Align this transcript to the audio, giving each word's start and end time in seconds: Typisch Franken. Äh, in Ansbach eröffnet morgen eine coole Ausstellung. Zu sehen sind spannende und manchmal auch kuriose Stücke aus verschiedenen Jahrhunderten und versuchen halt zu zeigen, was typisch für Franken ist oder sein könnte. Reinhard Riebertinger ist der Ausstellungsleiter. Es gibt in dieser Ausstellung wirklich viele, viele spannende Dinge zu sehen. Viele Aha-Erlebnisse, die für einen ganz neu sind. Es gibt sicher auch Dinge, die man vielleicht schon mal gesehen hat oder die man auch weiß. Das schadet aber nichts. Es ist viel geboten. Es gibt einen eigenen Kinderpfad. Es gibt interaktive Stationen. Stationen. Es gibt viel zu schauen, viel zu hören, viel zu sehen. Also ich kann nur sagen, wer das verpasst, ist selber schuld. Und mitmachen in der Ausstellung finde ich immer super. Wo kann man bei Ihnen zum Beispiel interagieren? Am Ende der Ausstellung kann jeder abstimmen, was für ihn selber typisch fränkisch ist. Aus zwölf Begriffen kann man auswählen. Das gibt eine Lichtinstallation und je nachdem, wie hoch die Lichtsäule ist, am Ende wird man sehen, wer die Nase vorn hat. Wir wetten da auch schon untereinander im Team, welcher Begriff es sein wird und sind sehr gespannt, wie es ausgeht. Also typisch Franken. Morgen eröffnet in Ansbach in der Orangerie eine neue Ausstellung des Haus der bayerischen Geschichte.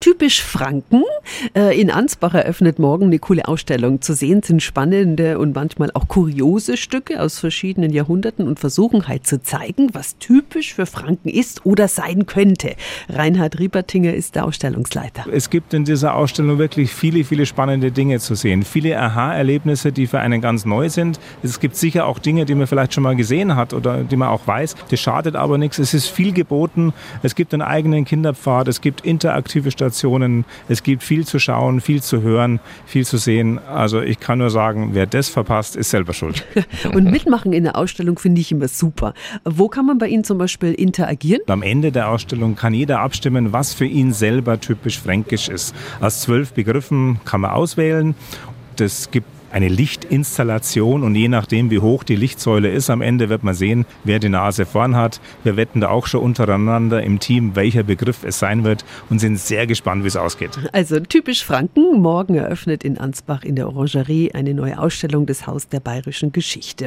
Typisch 0.00 0.44
Franken. 0.44 1.02
Äh, 1.56 1.80
in 1.80 1.90
Ansbach 1.90 2.32
eröffnet 2.32 2.78
morgen 2.78 3.06
eine 3.06 3.18
coole 3.18 3.48
Ausstellung. 3.48 4.00
Zu 4.00 4.14
sehen 4.14 4.44
sind 4.44 4.62
spannende 4.62 5.40
und 5.40 5.56
manchmal 5.56 5.90
auch 5.92 6.06
kuriose 6.06 6.76
Stücke 6.76 7.20
aus 7.20 7.40
verschiedenen 7.40 7.90
Jahrhunderten 7.90 8.46
und 8.46 8.60
versuchen 8.60 9.08
halt 9.08 9.26
zu 9.26 9.42
zeigen, 9.42 9.92
was 9.94 10.16
typisch 10.18 10.74
für 10.74 10.86
Franken 10.86 11.28
ist 11.28 11.66
oder 11.66 11.88
sein 11.88 12.26
könnte. 12.26 12.76
Reinhard 13.08 13.58
Riebertinger 13.58 14.14
ist 14.14 14.36
der 14.36 14.44
Ausstellungsleiter. 14.44 15.24
Es 15.32 15.50
gibt 15.50 15.74
in 15.74 15.84
dieser 15.84 16.14
Ausstellung 16.14 16.58
wirklich 16.58 16.92
viele, 16.92 17.24
viele 17.24 17.44
spannende 17.44 17.90
Dinge 17.90 18.20
zu 18.20 18.36
sehen. 18.36 18.62
Viele 18.62 19.00
Aha-Erlebnisse, 19.00 19.90
die 19.90 20.06
für 20.06 20.20
einen 20.20 20.40
ganz 20.40 20.64
neu 20.64 20.90
sind. 20.90 21.18
Es 21.42 21.58
gibt 21.58 21.74
sicher 21.74 22.06
auch 22.06 22.20
Dinge, 22.20 22.44
die 22.44 22.54
man 22.54 22.68
vielleicht 22.68 22.94
schon 22.94 23.02
mal 23.02 23.16
gesehen 23.16 23.56
hat 23.56 23.74
oder 23.74 24.04
die 24.04 24.16
man 24.16 24.28
auch 24.28 24.46
weiß. 24.46 24.76
Das 24.92 25.00
schadet 25.00 25.34
aber 25.34 25.58
nichts. 25.58 25.80
Es 25.80 25.92
ist 25.92 26.06
viel 26.06 26.32
geboten. 26.32 26.92
Es 27.24 27.34
gibt 27.34 27.52
einen 27.52 27.62
eigenen 27.62 28.04
Kinderpfad. 28.04 28.68
Es 28.68 28.80
gibt 28.80 29.00
interaktive 29.00 29.72
Stationen. 29.72 29.87
Stationen. 29.88 30.44
Es 30.68 30.82
gibt 30.82 31.02
viel 31.02 31.26
zu 31.26 31.38
schauen, 31.38 31.80
viel 31.80 32.02
zu 32.02 32.22
hören, 32.22 32.60
viel 32.86 33.06
zu 33.06 33.16
sehen. 33.16 33.58
Also 33.58 34.00
ich 34.00 34.20
kann 34.20 34.38
nur 34.38 34.50
sagen, 34.50 34.90
wer 34.92 35.06
das 35.06 35.28
verpasst, 35.28 35.76
ist 35.76 35.90
selber 35.90 36.12
schuld. 36.12 36.44
Und 36.94 37.10
mitmachen 37.10 37.52
in 37.52 37.64
der 37.64 37.76
Ausstellung 37.76 38.18
finde 38.18 38.40
ich 38.40 38.52
immer 38.52 38.68
super. 38.68 39.14
Wo 39.44 39.68
kann 39.68 39.86
man 39.86 39.98
bei 39.98 40.08
Ihnen 40.08 40.24
zum 40.24 40.38
Beispiel 40.38 40.74
interagieren? 40.74 41.42
Am 41.46 41.62
Ende 41.62 41.90
der 41.90 42.10
Ausstellung 42.10 42.54
kann 42.54 42.74
jeder 42.74 43.00
abstimmen, 43.00 43.52
was 43.52 43.72
für 43.72 43.86
ihn 43.86 44.12
selber 44.12 44.60
typisch 44.60 45.00
fränkisch 45.00 45.48
ist. 45.48 45.74
Aus 46.00 46.20
zwölf 46.20 46.52
Begriffen 46.52 47.20
kann 47.24 47.40
man 47.40 47.52
auswählen. 47.52 48.14
Das 48.76 49.10
gibt 49.10 49.37
eine 49.50 49.68
Lichtinstallation 49.68 51.02
und 51.02 51.14
je 51.14 51.28
nachdem, 51.28 51.70
wie 51.70 51.78
hoch 51.78 52.04
die 52.04 52.16
Lichtsäule 52.16 52.70
ist, 52.70 52.90
am 52.90 53.00
Ende 53.00 53.28
wird 53.28 53.42
man 53.42 53.54
sehen, 53.54 53.86
wer 54.04 54.18
die 54.18 54.28
Nase 54.28 54.66
vorn 54.66 54.96
hat. 54.96 55.20
Wir 55.44 55.56
wetten 55.56 55.80
da 55.80 55.88
auch 55.88 56.06
schon 56.06 56.22
untereinander 56.22 57.02
im 57.02 57.18
Team, 57.18 57.56
welcher 57.56 57.82
Begriff 57.82 58.24
es 58.24 58.38
sein 58.38 58.64
wird 58.64 58.84
und 59.10 59.18
sind 59.18 59.38
sehr 59.38 59.66
gespannt, 59.66 60.04
wie 60.04 60.08
es 60.08 60.16
ausgeht. 60.16 60.50
Also 60.72 61.00
typisch 61.00 61.44
Franken. 61.44 62.00
Morgen 62.00 62.34
eröffnet 62.34 62.84
in 62.84 62.98
Ansbach 62.98 63.42
in 63.42 63.56
der 63.56 63.68
Orangerie 63.68 64.32
eine 64.32 64.54
neue 64.54 64.78
Ausstellung 64.78 65.26
des 65.26 65.46
Haus 65.46 65.68
der 65.68 65.80
bayerischen 65.80 66.32
Geschichte. 66.32 66.86